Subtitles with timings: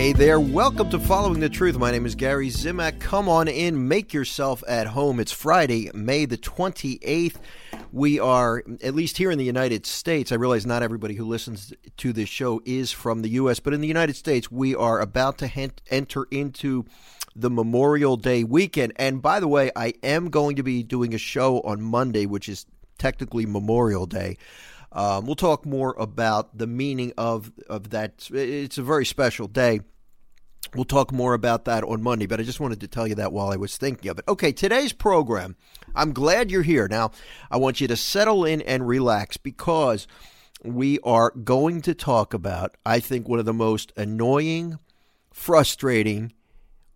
[0.00, 1.76] Hey there, welcome to Following the Truth.
[1.76, 3.00] My name is Gary Zimak.
[3.00, 5.20] Come on in, make yourself at home.
[5.20, 7.36] It's Friday, May the 28th.
[7.92, 11.74] We are, at least here in the United States, I realize not everybody who listens
[11.98, 15.36] to this show is from the U.S., but in the United States, we are about
[15.36, 16.86] to enter into
[17.36, 18.94] the Memorial Day weekend.
[18.96, 22.48] And by the way, I am going to be doing a show on Monday, which
[22.48, 22.64] is
[22.96, 24.38] technically Memorial Day.
[24.92, 28.28] Um, we'll talk more about the meaning of of that.
[28.32, 29.80] It's a very special day.
[30.74, 33.32] We'll talk more about that on Monday, but I just wanted to tell you that
[33.32, 34.24] while I was thinking of it.
[34.28, 35.56] Okay, today's program,
[35.96, 36.86] I'm glad you're here.
[36.86, 37.10] Now,
[37.50, 40.06] I want you to settle in and relax because
[40.62, 44.78] we are going to talk about, I think, one of the most annoying,
[45.32, 46.32] frustrating,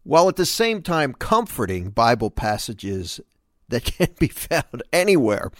[0.04, 3.20] while at the same time comforting Bible passages
[3.68, 5.50] that can be found anywhere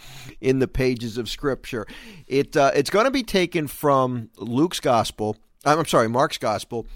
[0.41, 1.85] in the pages of Scripture.
[2.27, 5.37] It uh, it's going to be taken from Luke's Gospel.
[5.63, 6.87] I'm sorry, Mark's Gospel.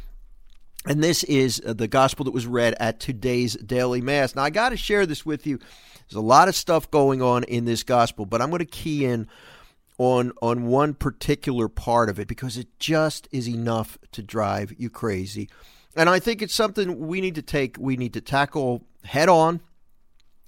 [0.85, 4.33] And this is uh, the gospel that was read at today's daily mass.
[4.33, 5.57] Now, I got to share this with you.
[5.57, 9.05] There's a lot of stuff going on in this gospel, but I'm going to key
[9.05, 9.27] in
[9.97, 14.89] on on one particular part of it because it just is enough to drive you
[14.89, 15.49] crazy.
[15.95, 19.61] And I think it's something we need to take, we need to tackle head on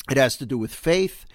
[0.10, 1.26] it has to do with faith.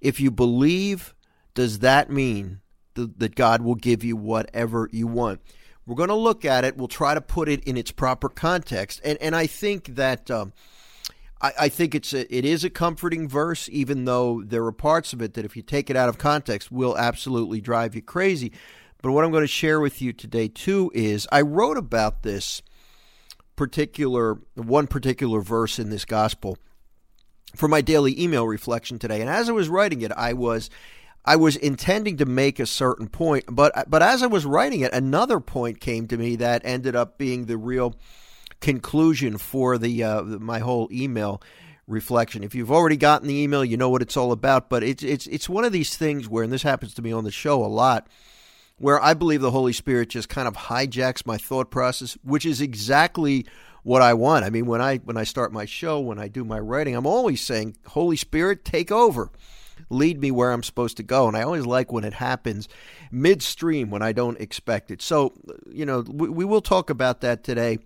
[0.00, 1.14] If you believe,
[1.54, 2.60] does that mean
[2.94, 5.40] that God will give you whatever you want?
[5.86, 6.76] We're going to look at it.
[6.76, 10.52] We'll try to put it in its proper context, and and I think that um,
[11.42, 15.12] I, I, think it's a, it is a comforting verse, even though there are parts
[15.12, 18.52] of it that, if you take it out of context, will absolutely drive you crazy.
[19.02, 22.62] But what I'm going to share with you today too is I wrote about this
[23.56, 26.56] particular one particular verse in this gospel
[27.54, 29.20] for my daily email reflection today.
[29.20, 30.70] And as I was writing it, I was
[31.24, 34.92] I was intending to make a certain point, but but as I was writing it,
[34.92, 37.94] another point came to me that ended up being the real
[38.60, 41.40] conclusion for the uh, my whole email
[41.86, 42.42] reflection.
[42.42, 44.68] If you've already gotten the email, you know what it's all about.
[44.68, 47.24] But it's it's it's one of these things where, and this happens to me on
[47.24, 48.08] the show a lot,
[48.76, 52.60] where I believe the Holy Spirit just kind of hijacks my thought process, which is
[52.60, 53.46] exactly
[53.84, 54.44] what I want.
[54.44, 57.06] I mean, when I when I start my show, when I do my writing, I'm
[57.06, 59.30] always saying, "Holy Spirit, take over."
[59.90, 61.26] Lead me where I'm supposed to go.
[61.28, 62.68] And I always like when it happens
[63.10, 65.02] midstream when I don't expect it.
[65.02, 65.32] So,
[65.70, 67.78] you know, we, we will talk about that today.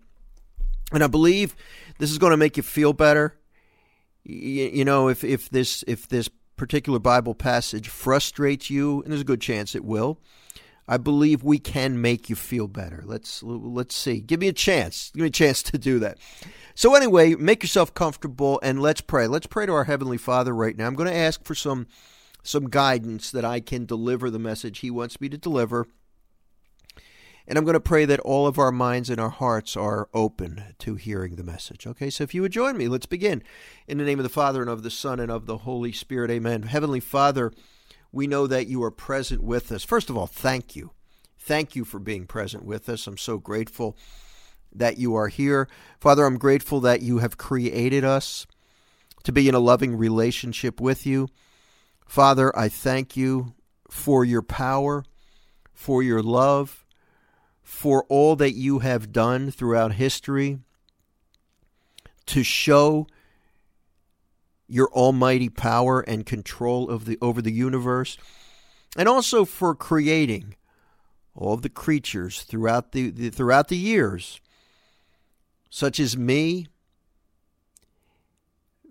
[0.92, 1.56] And I believe
[1.98, 3.38] this is going to make you feel better.
[4.22, 9.22] You, you know, if, if this if this particular Bible passage frustrates you, and there's
[9.22, 10.20] a good chance it will,
[10.88, 13.02] I believe we can make you feel better.
[13.04, 14.20] Let's let's see.
[14.20, 15.10] Give me a chance.
[15.12, 16.16] Give me a chance to do that.
[16.74, 19.26] So anyway, make yourself comfortable and let's pray.
[19.26, 20.86] Let's pray to our heavenly Father right now.
[20.86, 21.86] I'm going to ask for some
[22.42, 25.86] some guidance that I can deliver the message he wants me to deliver.
[27.46, 30.74] And I'm going to pray that all of our minds and our hearts are open
[30.80, 31.86] to hearing the message.
[31.86, 33.42] Okay, so if you would join me, let's begin.
[33.86, 36.30] In the name of the Father, and of the Son, and of the Holy Spirit,
[36.30, 36.64] amen.
[36.64, 37.50] Heavenly Father,
[38.18, 39.84] we know that you are present with us.
[39.84, 40.90] First of all, thank you.
[41.38, 43.06] Thank you for being present with us.
[43.06, 43.96] I'm so grateful
[44.74, 45.68] that you are here.
[46.00, 48.44] Father, I'm grateful that you have created us
[49.22, 51.28] to be in a loving relationship with you.
[52.06, 53.54] Father, I thank you
[53.88, 55.04] for your power,
[55.72, 56.84] for your love,
[57.62, 60.58] for all that you have done throughout history
[62.26, 63.06] to show
[64.68, 68.18] your almighty power and control of the over the universe,
[68.96, 70.54] and also for creating
[71.34, 74.40] all of the creatures throughout the, the throughout the years,
[75.70, 76.66] such as me,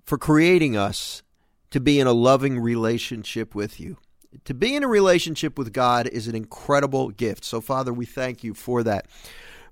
[0.04, 1.22] for creating us
[1.70, 3.98] to be in a loving relationship with you.
[4.46, 7.44] To be in a relationship with God is an incredible gift.
[7.44, 9.08] So, Father, we thank you for that.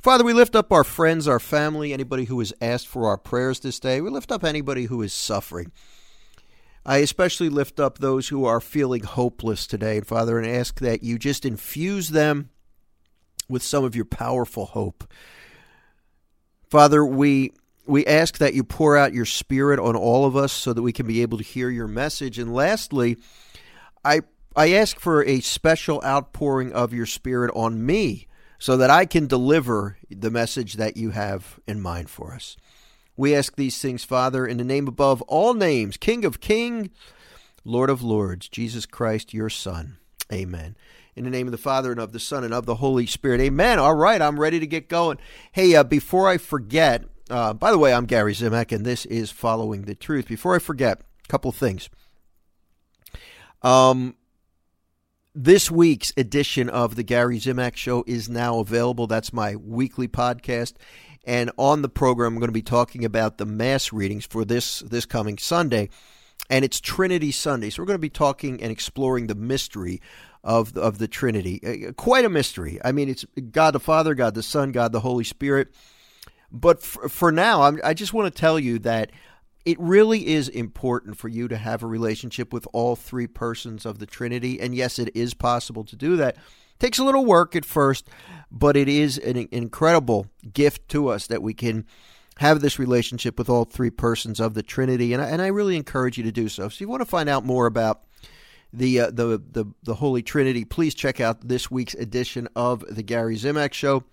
[0.06, 3.62] Father, we lift up our friends, our family, anybody who has asked for our prayers
[3.62, 4.02] this day.
[4.02, 5.72] We lift up anybody who is suffering.
[6.86, 11.02] I especially lift up those who are feeling hopeless today, and Father, and ask that
[11.02, 12.52] you just infuse them
[13.50, 15.12] with some of your powerful hope.
[16.70, 17.54] Father, we
[17.88, 20.94] we ask that you pour out your spirit on all of us so that we
[20.94, 22.38] can be able to hear your message.
[22.38, 23.18] And lastly,
[24.04, 24.22] I
[24.56, 28.28] I ask for a special outpouring of your spirit on me
[28.66, 32.58] so that I can deliver the message that you have in mind for us.
[33.16, 36.90] We ask these things, Father, in the name above all names, King of kings,
[37.64, 39.98] Lord of lords, Jesus Christ, your Son.
[40.34, 40.76] Amen.
[41.16, 43.40] In the name of the Father and of the Son and of the Holy Spirit.
[43.40, 43.78] Amen.
[43.78, 45.20] All right, I'm ready to get going.
[45.52, 49.30] Hey, uh, before I forget, uh, by the way, I'm Gary Zimak, and this is
[49.30, 50.28] Following the Truth.
[50.28, 51.88] Before I forget, a couple things.
[53.62, 54.16] Um,
[55.36, 59.06] this week's edition of the Gary Zimak Show is now available.
[59.06, 60.76] That's my weekly podcast
[61.26, 64.80] And on the program, I'm going to be talking about the mass readings for this
[64.80, 65.90] this coming Sunday,
[66.50, 67.70] and it's Trinity Sunday.
[67.70, 70.02] So we're going to be talking and exploring the mystery
[70.44, 71.88] of the, of the Trinity.
[71.88, 72.80] Uh, quite a mystery.
[72.86, 75.74] I mean, it's God the Father, God the Son, God the Holy Spirit.
[76.52, 79.12] But for, for now, I'm, I just want to tell you that
[79.66, 83.98] it really is important for you to have a relationship with all three persons of
[83.98, 84.60] the Trinity.
[84.60, 86.36] And yes, it is possible to do that.
[86.36, 88.08] It takes a little work at first,
[88.52, 91.86] but it is an incredible gift to us that we can
[92.38, 95.14] have this relationship with all three persons of the Trinity.
[95.14, 96.64] And I, and I really encourage you to do so.
[96.64, 98.04] So, if you want to find out more about
[98.72, 103.04] the, uh, the the the Holy Trinity, please check out this week's edition of the
[103.04, 104.04] Gary Zimak Show.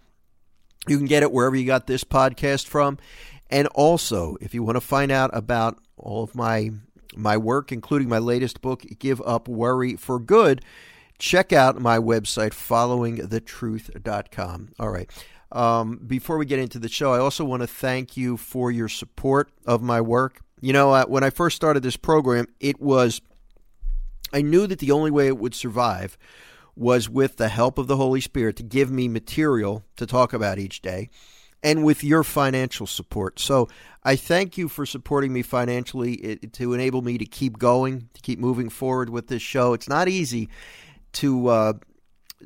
[0.87, 2.99] You can get it wherever you got this podcast from.
[3.53, 6.71] And also, if you want to find out about all of my
[7.15, 10.65] my work, including my latest book, Give Up Worry for Good,
[11.19, 14.71] check out my website, followingthetruth.com.
[14.81, 15.11] All right.
[15.53, 18.89] Um, before we get into the show, I also want to thank you for your
[18.89, 20.41] support of my work.
[20.63, 23.21] You know, uh, when I first started this program, it was,
[24.33, 26.17] I knew that the only way it would survive
[26.75, 30.59] was with the help of the Holy Spirit to give me material to talk about
[30.59, 31.11] each day
[31.63, 33.39] and with your financial support.
[33.39, 33.69] So
[34.03, 38.39] I thank you for supporting me financially to enable me to keep going, to keep
[38.39, 39.73] moving forward with this show.
[39.73, 40.49] It's not easy
[41.15, 41.49] to.
[41.49, 41.73] Uh,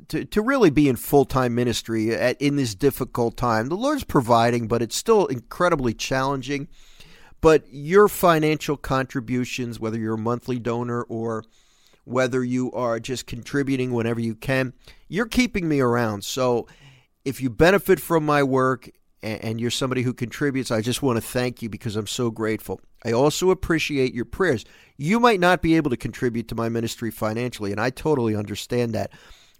[0.09, 3.67] to, to really be in full time ministry at, in this difficult time.
[3.67, 6.67] The Lord's providing, but it's still incredibly challenging.
[7.41, 11.45] But your financial contributions, whether you're a monthly donor or
[12.03, 14.73] whether you are just contributing whenever you can,
[15.07, 16.23] you're keeping me around.
[16.23, 16.67] So
[17.25, 18.89] if you benefit from my work
[19.23, 22.79] and you're somebody who contributes, I just want to thank you because I'm so grateful.
[23.03, 24.63] I also appreciate your prayers.
[24.95, 28.93] You might not be able to contribute to my ministry financially, and I totally understand
[28.93, 29.11] that.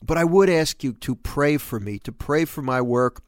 [0.03, 3.23] But I would ask you to pray for me, to pray for my work,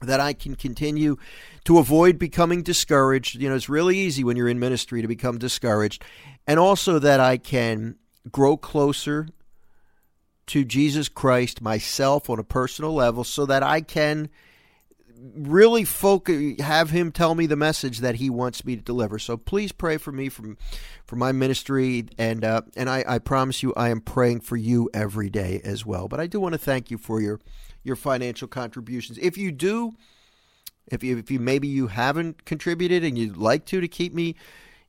[0.00, 1.16] that I can continue
[1.64, 3.36] to avoid becoming discouraged.
[3.36, 6.04] You know, it's really easy when you're in ministry to become discouraged.
[6.46, 7.96] And also that I can
[8.30, 9.28] grow closer
[10.46, 14.28] to Jesus Christ myself on a personal level so that I can
[15.20, 19.18] really focus, have him tell me the message that he wants me to deliver.
[19.18, 20.56] So please pray for me from
[21.06, 24.90] for my ministry, and uh, and I, I promise you, I am praying for you
[24.94, 26.08] every day as well.
[26.08, 27.40] But I do want to thank you for your
[27.82, 29.18] your financial contributions.
[29.18, 29.94] If you do,
[30.86, 34.36] if you if you maybe you haven't contributed and you'd like to to keep me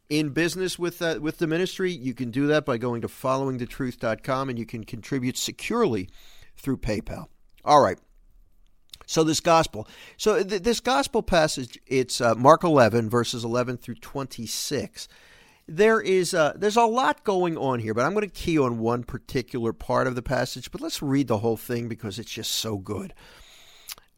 [0.09, 4.49] in business with uh, with the ministry, you can do that by going to followingthetruth.com
[4.49, 6.09] and you can contribute securely
[6.57, 7.27] through PayPal.
[7.63, 7.97] All right.
[9.09, 13.95] So this gospel, so th- this gospel passage, it's uh, Mark 11 verses 11 through
[13.95, 15.07] 26.
[15.67, 18.77] There is uh, there's a lot going on here, but I'm going to key on
[18.77, 20.71] one particular part of the passage.
[20.71, 23.15] But let's read the whole thing because it's just so good.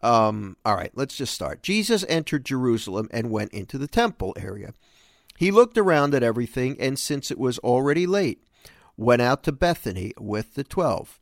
[0.03, 1.63] Um, all right, let's just start.
[1.63, 4.73] Jesus entered Jerusalem and went into the temple area.
[5.37, 8.43] He looked around at everything, and since it was already late,
[8.97, 11.17] went out to Bethany with the twelve.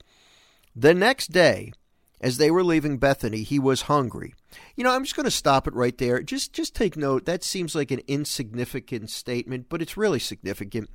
[0.75, 1.73] The next day,
[2.21, 4.33] as they were leaving Bethany, he was hungry.
[4.75, 6.21] You know, I'm just going to stop it right there.
[6.21, 7.25] Just just take note.
[7.25, 10.89] That seems like an insignificant statement, but it's really significant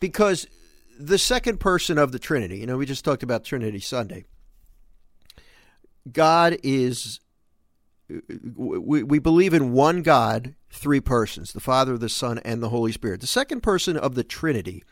[0.00, 0.46] because
[0.98, 4.24] the second person of the Trinity, you know, we just talked about Trinity Sunday.
[6.10, 7.20] God is
[8.56, 12.92] we, we believe in one God, three persons, the Father, the Son, and the Holy
[12.92, 13.20] Spirit.
[13.20, 14.82] The second person of the Trinity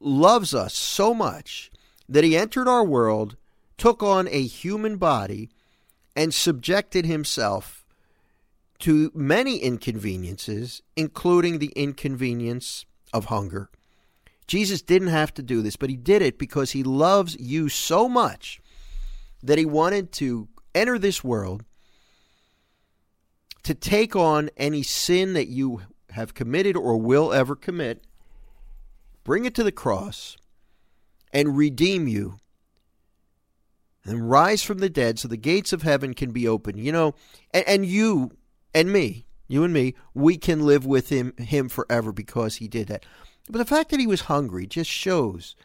[0.00, 1.70] loves us so much
[2.08, 3.36] that he entered our world
[3.78, 5.48] took on a human body
[6.14, 7.84] and subjected himself
[8.80, 13.70] to many inconveniences, including the inconvenience of hunger.
[14.46, 18.08] Jesus didn't have to do this, but he did it because he loves you so
[18.08, 18.60] much
[19.42, 21.64] that he wanted to enter this world
[23.62, 28.04] to take on any sin that you have committed or will ever commit,
[29.24, 30.36] bring it to the cross,
[31.32, 32.38] and redeem you
[34.08, 36.80] and rise from the dead so the gates of heaven can be opened.
[36.80, 37.14] You know,
[37.52, 38.32] and, and you
[38.74, 42.88] and me, you and me, we can live with him him forever because he did
[42.88, 43.04] that.
[43.50, 45.56] But the fact that he was hungry just shows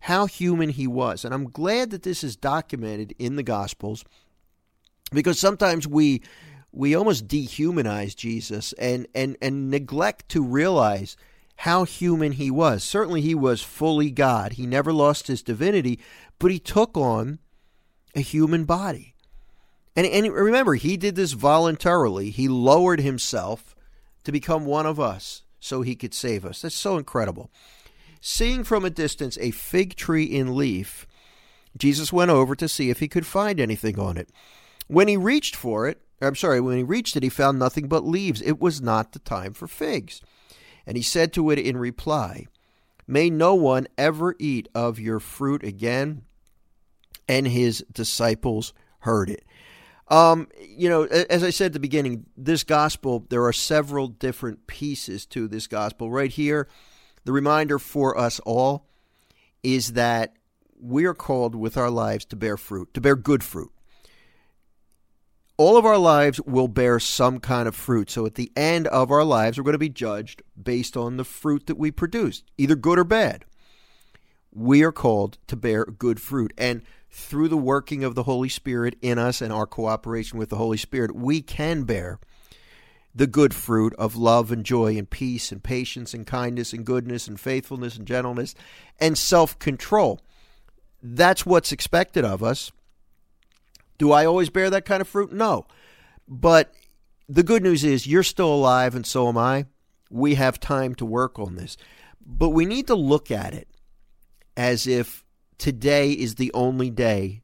[0.00, 1.24] how human he was.
[1.24, 4.04] And I'm glad that this is documented in the gospels
[5.12, 6.22] because sometimes we
[6.72, 11.16] we almost dehumanize Jesus and and and neglect to realize
[11.56, 12.82] how human he was.
[12.82, 14.54] Certainly he was fully God.
[14.54, 16.00] He never lost his divinity,
[16.38, 17.38] but he took on
[18.14, 19.14] a human body.
[19.96, 22.30] And, and remember, he did this voluntarily.
[22.30, 23.76] He lowered himself
[24.24, 26.62] to become one of us so he could save us.
[26.62, 27.50] That's so incredible.
[28.20, 31.06] Seeing from a distance a fig tree in leaf,
[31.76, 34.30] Jesus went over to see if he could find anything on it.
[34.86, 38.04] When he reached for it, I'm sorry, when he reached it, he found nothing but
[38.04, 38.40] leaves.
[38.40, 40.20] It was not the time for figs.
[40.86, 42.46] And he said to it in reply,
[43.06, 46.22] May no one ever eat of your fruit again.
[47.28, 49.44] And his disciples heard it.
[50.08, 54.66] Um, you know, as I said at the beginning, this gospel, there are several different
[54.66, 56.10] pieces to this gospel.
[56.10, 56.68] Right here,
[57.24, 58.86] the reminder for us all
[59.62, 60.34] is that
[60.78, 63.72] we are called with our lives to bear fruit, to bear good fruit.
[65.56, 68.10] All of our lives will bear some kind of fruit.
[68.10, 71.24] So at the end of our lives, we're going to be judged based on the
[71.24, 73.44] fruit that we produced, either good or bad.
[74.52, 76.52] We are called to bear good fruit.
[76.58, 76.82] And
[77.14, 80.76] through the working of the Holy Spirit in us and our cooperation with the Holy
[80.76, 82.18] Spirit, we can bear
[83.14, 87.28] the good fruit of love and joy and peace and patience and kindness and goodness
[87.28, 88.56] and faithfulness and gentleness
[88.98, 90.20] and self control.
[91.00, 92.72] That's what's expected of us.
[93.96, 95.32] Do I always bear that kind of fruit?
[95.32, 95.66] No.
[96.26, 96.74] But
[97.28, 99.66] the good news is you're still alive and so am I.
[100.10, 101.76] We have time to work on this.
[102.26, 103.68] But we need to look at it
[104.56, 105.23] as if
[105.64, 107.40] today is the only day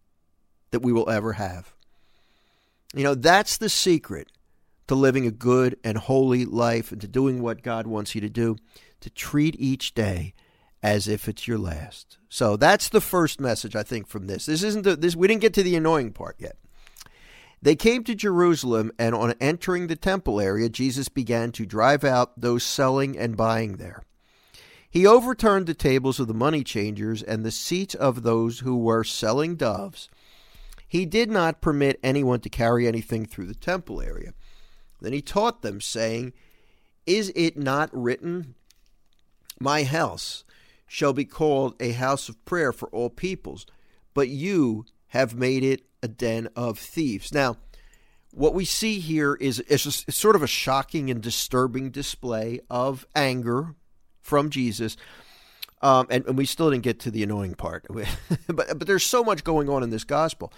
[0.73, 1.73] that we will ever have.
[2.95, 4.29] You know, that's the secret
[4.89, 8.29] to living a good and holy life and to doing what God wants you to
[8.29, 8.57] do,
[9.01, 10.35] to treat each day
[10.83, 12.19] as if it's your last.
[12.29, 14.45] So that's the first message I think from this.
[14.45, 16.59] This isn't the, this we didn't get to the annoying part yet.
[17.63, 22.39] They came to Jerusalem and on entering the temple area Jesus began to drive out
[22.39, 24.03] those selling and buying there.
[24.91, 29.05] He overturned the tables of the money changers and the seats of those who were
[29.05, 30.09] selling doves.
[30.89, 34.35] He did not permit anyone to carry anything through the temple area.
[35.01, 36.33] Then he taught them, saying,
[37.07, 38.57] Is it not written,
[39.61, 40.43] My house
[40.89, 43.67] shall be called a house of prayer for all peoples,
[44.13, 47.33] but you have made it a den of thieves?
[47.33, 47.59] Now,
[48.33, 53.07] what we see here is, is a, sort of a shocking and disturbing display of
[53.15, 53.77] anger
[54.21, 54.97] from Jesus.
[55.83, 57.87] Um, and, and, we still didn't get to the annoying part.
[58.47, 60.53] but but there's so much going on in this gospel.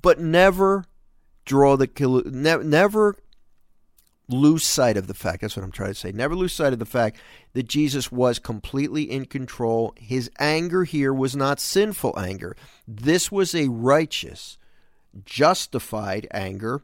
[0.00, 0.84] But never
[1.44, 1.88] draw the
[2.26, 3.16] never, never
[4.28, 5.40] lose sight of the fact.
[5.40, 6.12] That's what I'm trying to say.
[6.12, 7.18] Never lose sight of the fact
[7.54, 9.94] that Jesus was completely in control.
[9.96, 12.56] His anger here was not sinful anger.
[12.86, 14.58] This was a righteous,
[15.24, 16.82] justified anger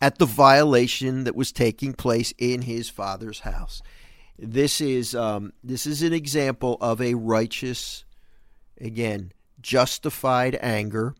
[0.00, 3.82] at the violation that was taking place in his father's house.
[4.38, 8.04] This is um, this is an example of a righteous,
[8.80, 11.14] again, justified anger.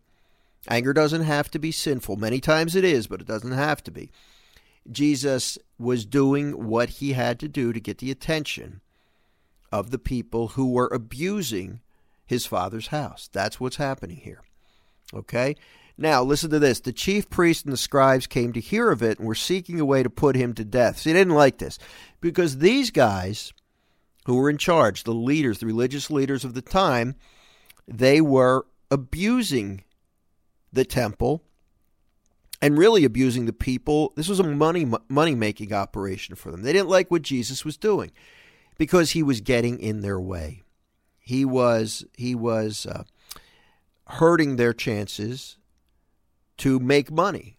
[0.69, 2.17] Anger doesn't have to be sinful.
[2.17, 4.11] Many times it is, but it doesn't have to be.
[4.89, 8.81] Jesus was doing what he had to do to get the attention
[9.71, 11.81] of the people who were abusing
[12.25, 13.29] his father's house.
[13.31, 14.41] That's what's happening here.
[15.13, 15.55] Okay?
[15.97, 16.79] Now, listen to this.
[16.79, 19.85] The chief priests and the scribes came to hear of it and were seeking a
[19.85, 20.99] way to put him to death.
[20.99, 21.79] See, they didn't like this
[22.21, 23.51] because these guys
[24.25, 27.15] who were in charge, the leaders, the religious leaders of the time,
[27.87, 29.83] they were abusing
[30.71, 31.43] the temple
[32.61, 34.13] and really abusing the people.
[34.15, 36.61] This was a money money making operation for them.
[36.61, 38.11] They didn't like what Jesus was doing
[38.77, 40.63] because he was getting in their way.
[41.19, 43.03] He was he was uh,
[44.07, 45.56] hurting their chances
[46.57, 47.57] to make money.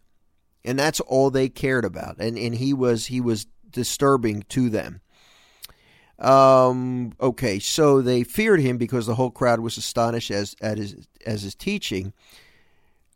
[0.64, 2.18] And that's all they cared about.
[2.18, 5.00] And and he was he was disturbing to them.
[6.18, 11.06] Um, okay, so they feared him because the whole crowd was astonished as at his
[11.24, 12.12] as his teaching.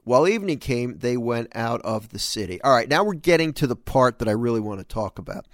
[0.05, 2.61] While evening came, they went out of the city.
[2.63, 5.47] All right, now we're getting to the part that I really want to talk about.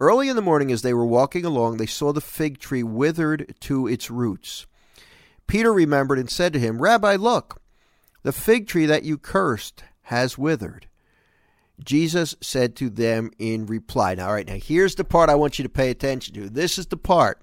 [0.00, 3.54] Early in the morning, as they were walking along, they saw the fig tree withered
[3.60, 4.66] to its roots.
[5.46, 7.60] Peter remembered and said to him, Rabbi, look,
[8.24, 10.88] the fig tree that you cursed has withered.
[11.82, 14.14] Jesus said to them in reply.
[14.14, 16.48] Now, all right, now here's the part I want you to pay attention to.
[16.48, 17.42] This is the part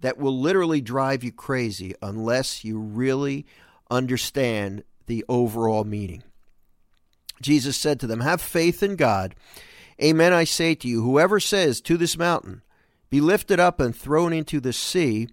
[0.00, 3.46] that will literally drive you crazy unless you really
[3.90, 6.22] understand the overall meaning.
[7.40, 9.34] Jesus said to them, Have faith in God.
[10.02, 12.62] Amen, I say to you, whoever says to this mountain,
[13.10, 15.28] Be lifted up and thrown into the sea,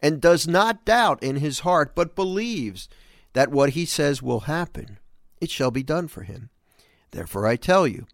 [0.00, 2.88] and does not doubt in his heart, but believes
[3.36, 4.98] that what he says will happen,
[5.42, 6.48] it shall be done for him.
[7.10, 8.06] Therefore I tell you,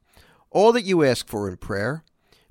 [0.50, 2.02] all that you ask for in prayer,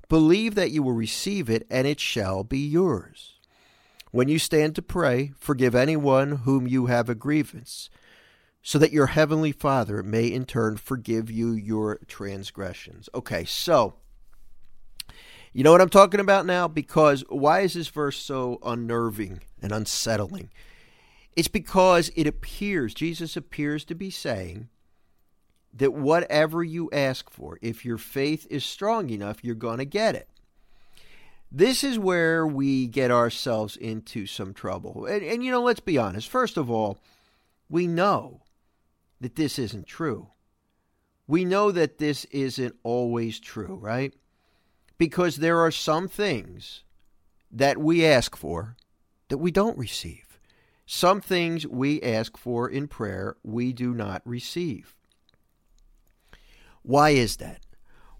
[0.08, 3.34] believe that you will receive it, and it shall be yours.
[4.10, 7.90] When you stand to pray, forgive anyone whom you have a grievance,
[8.62, 13.06] so that your heavenly Father may in turn forgive you your transgressions.
[13.14, 13.96] Okay, so
[15.52, 16.68] you know what I'm talking about now?
[16.68, 20.48] Because why is this verse so unnerving and unsettling?
[21.34, 24.68] It's because it appears, Jesus appears to be saying
[25.72, 30.14] that whatever you ask for, if your faith is strong enough, you're going to get
[30.14, 30.28] it.
[31.50, 35.06] This is where we get ourselves into some trouble.
[35.06, 36.28] And, and, you know, let's be honest.
[36.28, 36.98] First of all,
[37.68, 38.42] we know
[39.20, 40.28] that this isn't true.
[41.26, 44.14] We know that this isn't always true, right?
[44.98, 46.84] Because there are some things
[47.50, 48.76] that we ask for
[49.28, 50.31] that we don't receive.
[50.86, 54.94] Some things we ask for in prayer we do not receive.
[56.82, 57.60] Why is that?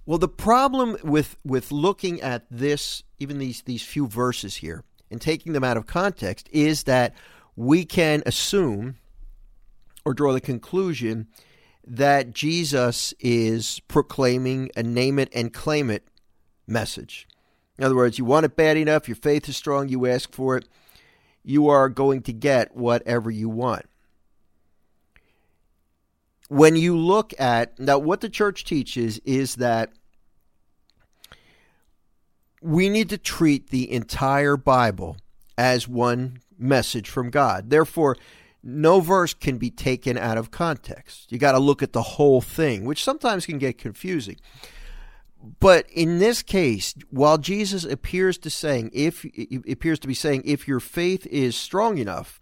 [0.06, 5.20] Well, the problem with with looking at this, even these these few verses here, and
[5.20, 7.14] taking them out of context, is that
[7.56, 8.96] we can assume
[10.04, 11.28] or draw the conclusion
[11.86, 16.06] that Jesus is proclaiming a name it and claim it
[16.66, 17.28] message.
[17.78, 20.56] In other words, you want it bad enough, your faith is strong, you ask for
[20.56, 20.68] it,
[21.44, 23.86] you are going to get whatever you want
[26.52, 29.90] when you look at now what the church teaches is that
[32.60, 35.16] we need to treat the entire Bible
[35.56, 37.70] as one message from God.
[37.70, 38.16] Therefore,
[38.62, 41.32] no verse can be taken out of context.
[41.32, 44.36] You got to look at the whole thing, which sometimes can get confusing.
[45.60, 49.24] But in this case, while Jesus appears to saying if
[49.68, 52.38] appears to be saying if your faith is strong enough,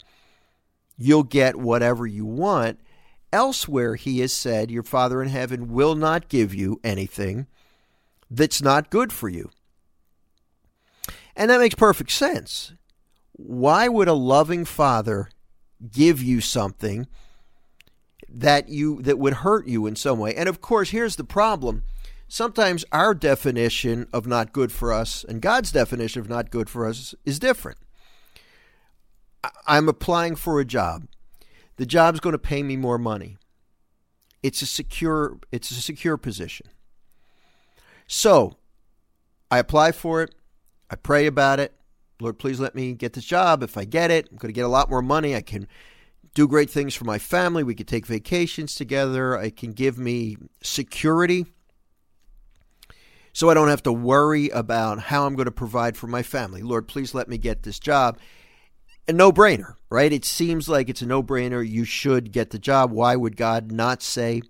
[0.99, 2.79] you'll get whatever you want
[3.33, 7.47] Elsewhere, he has said, Your Father in heaven will not give you anything
[8.29, 9.51] that's not good for you.
[11.37, 12.73] And that makes perfect sense.
[13.33, 15.31] Why would a loving father
[15.91, 17.07] give you something
[18.29, 20.35] that you that would hurt you in some way?
[20.35, 21.85] And of course, here's the problem.
[22.33, 26.87] Sometimes our definition of not good for us and God's definition of not good for
[26.87, 27.79] us is different.
[29.67, 31.09] I'm applying for a job
[31.77, 33.37] the job's going to pay me more money.
[34.45, 36.69] It's a secure it's a secure position.
[38.07, 38.59] So,
[39.51, 40.33] I apply for it.
[40.89, 41.75] I pray about it.
[42.21, 43.65] Lord, please let me get this job.
[43.65, 45.35] If I get it, I'm going to get a lot more money.
[45.35, 45.67] I can
[46.35, 47.65] do great things for my family.
[47.65, 49.35] We could take vacations together.
[49.35, 51.47] It can give me security
[53.33, 56.63] so I don't have to worry about how I'm going to provide for my family.
[56.63, 58.19] Lord, please let me get this job
[59.09, 60.13] a no brainer, right?
[60.13, 61.67] It seems like it's a no brainer.
[61.67, 62.93] You should get the job.
[62.93, 64.43] Why would God not say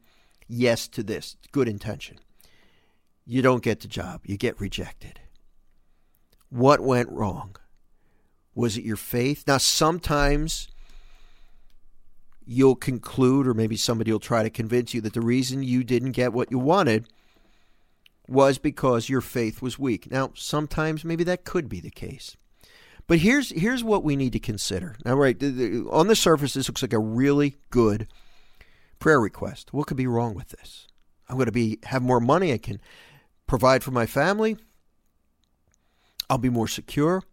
[0.49, 1.37] yes to this?
[1.51, 2.19] Good intention.
[3.27, 5.21] You don't get the job, you get rejected.
[6.49, 7.57] What went wrong?
[8.55, 9.45] Was it your faith?
[9.47, 10.69] Now, sometimes
[12.45, 16.13] you'll conclude, or maybe somebody will try to convince you that the reason you didn't
[16.13, 17.07] get what you wanted
[18.31, 20.11] was because your faith was weak.
[20.11, 22.37] Now, sometimes maybe that could be the case.
[23.07, 24.97] But here's here's what we need to consider.
[25.05, 28.07] Now, right on the surface, this looks like a really good
[29.01, 29.73] prayer request.
[29.73, 30.87] What could be wrong with this?
[31.29, 32.53] I'm going to be have more money.
[32.53, 32.81] I can
[33.49, 34.57] provide for my family.
[36.29, 37.25] I'll be more secure.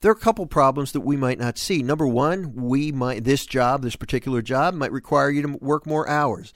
[0.00, 1.82] There are a couple problems that we might not see.
[1.82, 6.06] Number one, we might this job, this particular job, might require you to work more
[6.06, 6.52] hours,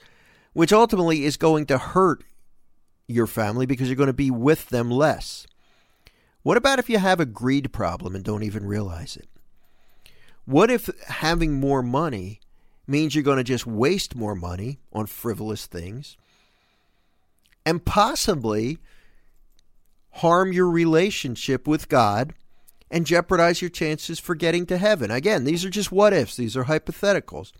[0.53, 2.23] which ultimately is going to hurt
[3.11, 5.45] your family because you're going to be with them less.
[6.43, 9.27] What about if you have a greed problem and don't even realize it?
[10.45, 12.39] What if having more money
[12.87, 16.17] means you're going to just waste more money on frivolous things
[17.65, 18.79] and possibly
[20.15, 22.33] harm your relationship with God
[22.89, 25.11] and jeopardize your chances for getting to heaven?
[25.11, 27.51] Again, these are just what ifs, these are hypotheticals.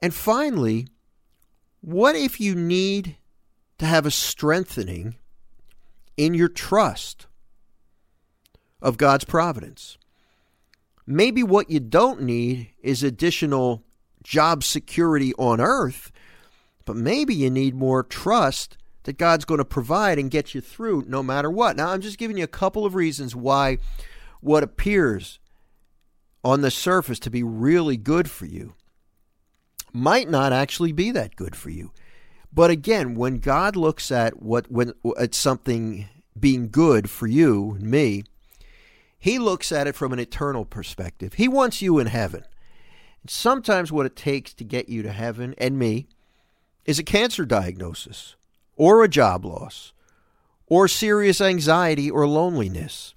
[0.00, 0.88] And finally,
[1.80, 3.16] what if you need
[3.82, 5.16] to have a strengthening
[6.16, 7.26] in your trust
[8.80, 9.98] of God's providence.
[11.04, 13.82] Maybe what you don't need is additional
[14.22, 16.12] job security on earth,
[16.84, 21.02] but maybe you need more trust that God's going to provide and get you through
[21.08, 21.76] no matter what.
[21.76, 23.78] Now, I'm just giving you a couple of reasons why
[24.40, 25.40] what appears
[26.44, 28.74] on the surface to be really good for you
[29.92, 31.90] might not actually be that good for you.
[32.54, 37.90] But again, when God looks at what when at something being good for you and
[37.90, 38.24] me,
[39.18, 41.34] he looks at it from an eternal perspective.
[41.34, 42.44] He wants you in heaven.
[43.22, 46.06] And sometimes what it takes to get you to heaven and me
[46.84, 48.34] is a cancer diagnosis
[48.76, 49.92] or a job loss
[50.66, 53.14] or serious anxiety or loneliness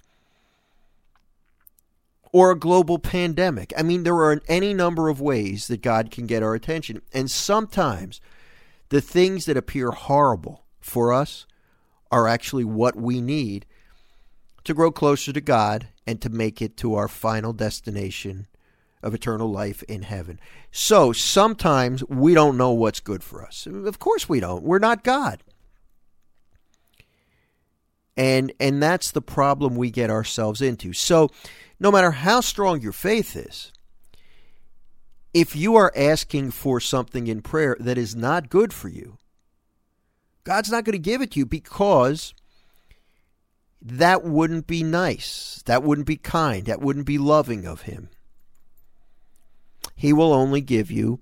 [2.32, 3.72] or a global pandemic.
[3.76, 7.02] I mean, there are any number of ways that God can get our attention.
[7.12, 8.20] And sometimes
[8.88, 11.46] the things that appear horrible for us
[12.10, 13.66] are actually what we need
[14.64, 18.46] to grow closer to God and to make it to our final destination
[19.02, 20.40] of eternal life in heaven.
[20.70, 23.66] So sometimes we don't know what's good for us.
[23.66, 24.62] Of course we don't.
[24.62, 25.42] We're not God.
[28.16, 30.92] And and that's the problem we get ourselves into.
[30.92, 31.30] So
[31.78, 33.72] no matter how strong your faith is,
[35.36, 39.18] if you are asking for something in prayer that is not good for you,
[40.44, 42.32] God's not going to give it to you because
[43.82, 45.62] that wouldn't be nice.
[45.66, 46.64] That wouldn't be kind.
[46.64, 48.08] That wouldn't be loving of Him.
[49.94, 51.18] He will only give you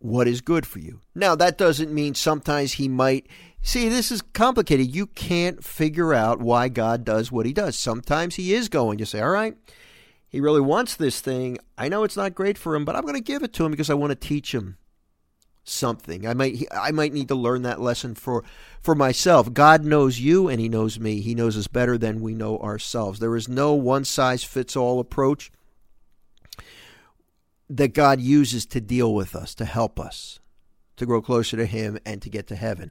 [0.00, 1.00] what is good for you.
[1.14, 3.28] Now, that doesn't mean sometimes He might.
[3.62, 4.94] See, this is complicated.
[4.94, 7.78] You can't figure out why God does what He does.
[7.78, 9.56] Sometimes He is going to say, All right,
[10.30, 11.58] He really wants this thing.
[11.76, 13.72] I know it's not great for Him, but I'm going to give it to Him
[13.72, 14.78] because I want to teach Him
[15.64, 16.26] something.
[16.26, 18.44] I might I might need to learn that lesson for
[18.80, 19.52] for myself.
[19.52, 21.20] God knows you and he knows me.
[21.20, 23.18] He knows us better than we know ourselves.
[23.18, 25.50] There is no one size fits all approach
[27.68, 30.40] that God uses to deal with us, to help us,
[30.96, 32.90] to grow closer to him and to get to heaven.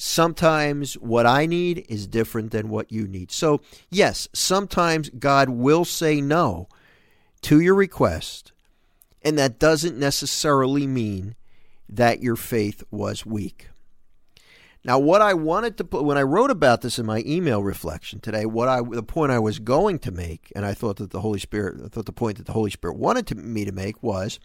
[0.00, 3.32] Sometimes what I need is different than what you need.
[3.32, 6.68] So, yes, sometimes God will say no
[7.42, 8.52] to your request,
[9.22, 11.34] and that doesn't necessarily mean
[11.88, 13.70] that your faith was weak.
[14.84, 18.20] Now, what I wanted to put when I wrote about this in my email reflection
[18.20, 21.20] today, what I the point I was going to make, and I thought that the
[21.20, 24.00] Holy Spirit, I thought the point that the Holy Spirit wanted to, me to make
[24.00, 24.38] was,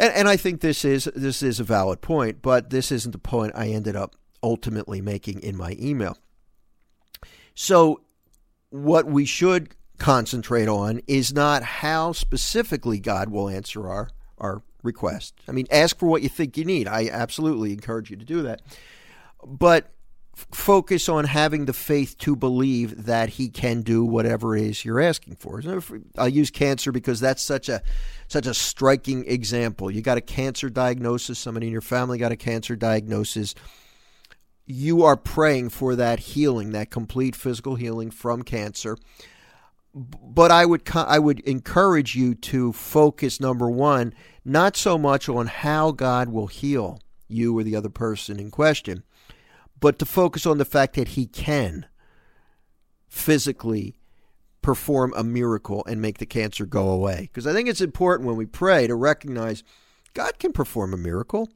[0.00, 3.18] and, and I think this is this is a valid point, but this isn't the
[3.18, 6.16] point I ended up ultimately making in my email.
[7.54, 8.00] So,
[8.70, 14.08] what we should concentrate on is not how specifically God will answer our
[14.38, 15.34] our request.
[15.46, 16.88] I mean, ask for what you think you need.
[16.88, 18.62] I absolutely encourage you to do that.
[19.46, 19.92] But
[20.34, 25.00] focus on having the faith to believe that he can do whatever it is you're
[25.00, 25.62] asking for.
[26.16, 27.82] I'll use cancer because that's such a
[28.28, 29.90] such a striking example.
[29.90, 33.54] You got a cancer diagnosis, somebody in your family got a cancer diagnosis.
[34.66, 38.96] You are praying for that healing, that complete physical healing from cancer
[39.92, 44.14] but I would I would encourage you to focus number one
[44.44, 49.02] not so much on how God will heal you or the other person in question,
[49.80, 51.86] but to focus on the fact that He can
[53.08, 53.96] physically
[54.62, 57.22] perform a miracle and make the cancer go away.
[57.22, 59.64] Because I think it's important when we pray to recognize
[60.14, 61.48] God can perform a miracle.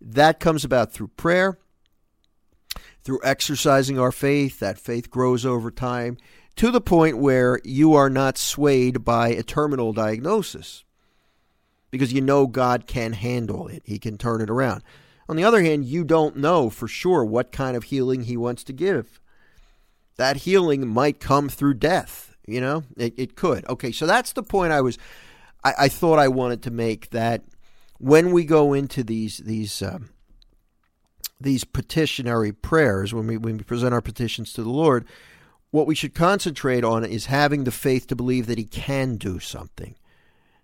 [0.00, 1.58] That comes about through prayer,
[3.02, 4.58] through exercising our faith.
[4.58, 6.18] That faith grows over time
[6.56, 10.84] to the point where you are not swayed by a terminal diagnosis
[11.90, 13.82] because you know God can handle it.
[13.84, 14.82] He can turn it around.
[15.28, 18.64] On the other hand, you don't know for sure what kind of healing He wants
[18.64, 19.20] to give.
[20.16, 22.36] That healing might come through death.
[22.46, 23.66] You know, it, it could.
[23.68, 24.98] Okay, so that's the point I was,
[25.64, 27.42] I, I thought I wanted to make that
[27.98, 30.10] when we go into these these um,
[31.40, 35.06] these petitionary prayers, when we when we present our petitions to the Lord,
[35.70, 39.38] what we should concentrate on is having the faith to believe that he can do
[39.38, 39.94] something,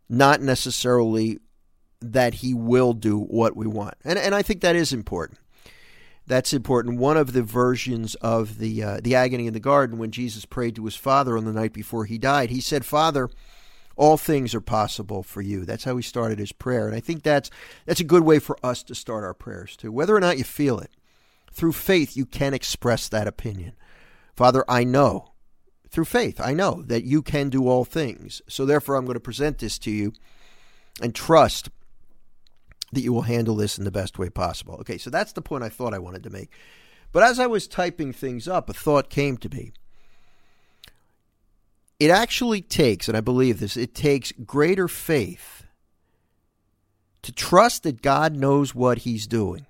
[0.09, 1.39] not necessarily
[2.01, 3.95] that he will do what we want.
[4.05, 5.39] And, and I think that is important.
[6.27, 6.99] That's important.
[6.99, 10.77] One of the versions of the uh, the agony in the garden, when Jesus prayed
[10.77, 13.29] to his Father on the night before he died, he said, "Father,
[13.97, 17.25] all things are possible for you." That's how he started his prayer, and I think
[17.25, 17.51] that's
[17.85, 19.91] that's a good way for us to start our prayers too.
[19.91, 20.93] Whether or not you feel it,
[21.53, 23.73] through faith, you can express that opinion.
[24.37, 25.33] Father, I know
[25.91, 28.41] through faith, I know that you can do all things.
[28.49, 30.13] So therefore, I'm going to present this to you
[31.03, 31.71] and trust
[32.93, 34.75] that you will handle this in the best way possible.
[34.81, 36.51] Okay, so that's the point I thought I wanted to make.
[37.13, 39.73] But as I was typing things up, a thought came to me.
[41.99, 45.65] It actually takes, and I believe this, it takes greater faith
[47.23, 49.67] to trust that God knows what He's doing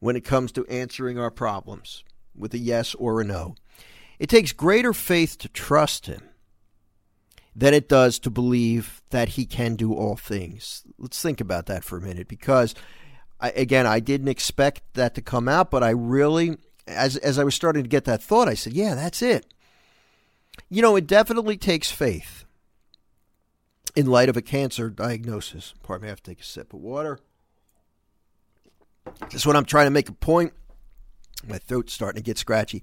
[0.00, 3.54] when it comes to answering our problems with a yes or a no.
[4.18, 6.22] It takes greater faith to trust him
[7.56, 10.84] than it does to believe that he can do all things.
[10.98, 12.74] Let's think about that for a minute because
[13.40, 17.44] I, again, I didn't expect that to come out, but I really as as I
[17.44, 19.46] was starting to get that thought, I said, "Yeah, that's it."
[20.68, 22.44] You know, it definitely takes faith
[23.94, 25.74] in light of a cancer diagnosis.
[25.82, 27.18] Pardon me, I have to take a sip of water.
[29.28, 30.52] Just when I'm trying to make a point,
[31.46, 32.82] my throat's starting to get scratchy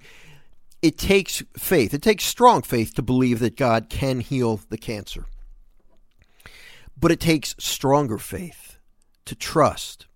[0.84, 1.94] it takes faith.
[1.94, 5.24] It takes strong faith to believe that God can heal the cancer.
[6.94, 8.76] But it takes stronger faith
[9.24, 10.06] to trust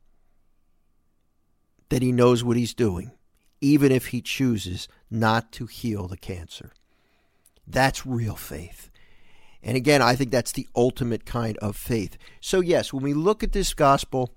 [1.88, 3.12] that He knows what He's doing,
[3.62, 6.74] even if He chooses not to heal the cancer.
[7.66, 8.90] That's real faith.
[9.62, 12.18] And again, I think that's the ultimate kind of faith.
[12.42, 14.34] So, yes, when we look at this gospel,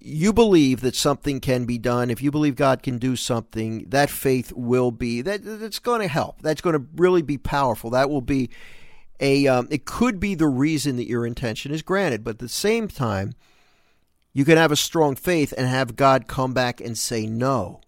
[0.00, 2.10] you believe that something can be done.
[2.10, 6.08] If you believe God can do something, that faith will be that that's going to
[6.08, 6.40] help.
[6.42, 7.90] That's going to really be powerful.
[7.90, 8.50] That will be
[9.20, 12.48] a um, it could be the reason that your intention is granted, but at the
[12.48, 13.34] same time,
[14.32, 17.80] you can have a strong faith and have God come back and say no.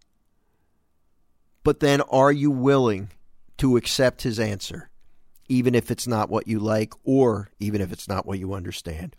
[1.63, 3.11] But then, are you willing
[3.59, 4.91] to accept His answer,
[5.49, 9.15] even if it's not what you like, or even if it's not what you understand?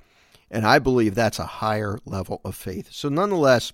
[0.52, 2.90] And I believe that's a higher level of faith.
[2.92, 3.72] So, nonetheless,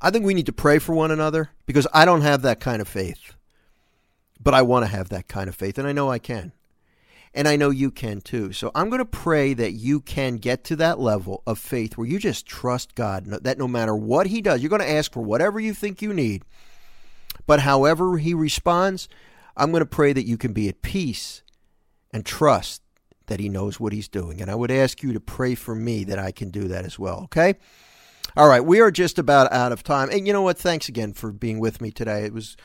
[0.00, 2.82] I think we need to pray for one another because I don't have that kind
[2.82, 3.34] of faith.
[4.42, 6.52] But I want to have that kind of faith, and I know I can.
[7.32, 8.52] And I know you can too.
[8.52, 12.06] So I'm going to pray that you can get to that level of faith where
[12.06, 15.24] you just trust God, that no matter what He does, you're going to ask for
[15.24, 16.42] whatever you think you need.
[17.46, 19.08] But however He responds,
[19.56, 21.42] I'm going to pray that you can be at peace
[22.12, 22.83] and trust
[23.26, 24.40] that He knows what He's doing.
[24.40, 26.98] And I would ask you to pray for me that I can do that as
[26.98, 27.54] well, okay?
[28.36, 30.10] All right, we are just about out of time.
[30.10, 30.58] And you know what?
[30.58, 32.24] Thanks again for being with me today.
[32.24, 32.56] It was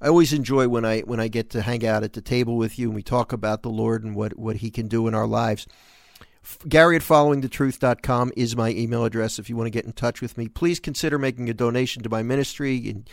[0.00, 2.78] I always enjoy when I when I get to hang out at the table with
[2.78, 5.26] you and we talk about the Lord and what, what he can do in our
[5.26, 5.66] lives.
[6.68, 10.36] Gary at followingthetruth.com is my email address if you want to get in touch with
[10.36, 10.46] me.
[10.46, 13.08] Please consider making a donation to my ministry and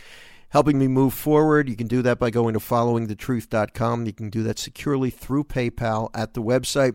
[0.52, 1.68] helping me move forward.
[1.68, 4.06] You can do that by going to followingthetruth.com.
[4.06, 6.94] You can do that securely through PayPal at the website.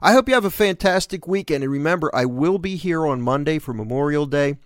[0.00, 1.62] I hope you have a fantastic weekend.
[1.62, 4.56] And remember, I will be here on Monday for Memorial Day.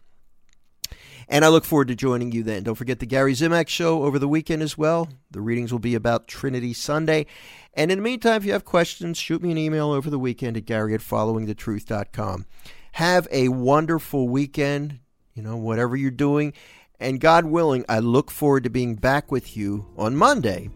[1.29, 2.62] And I look forward to joining you then.
[2.62, 5.09] Don't forget the Gary Zimak show over the weekend as well.
[5.33, 7.27] The readings will be about Trinity Sunday.
[7.74, 10.57] And in the meantime, if you have questions, shoot me an email over the weekend
[10.57, 12.46] at Gary at followingthetruth.com.
[12.92, 15.01] Have a wonderful weekend,
[15.35, 16.55] you know, whatever you're doing.
[17.00, 20.70] And God willing, I look forward to being back with you on Monday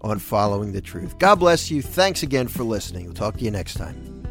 [0.00, 1.18] on Following the Truth.
[1.18, 1.82] God bless you.
[1.82, 3.04] Thanks again for listening.
[3.06, 4.25] We'll talk to you next time.